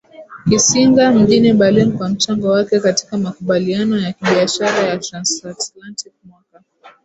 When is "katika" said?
2.79-3.17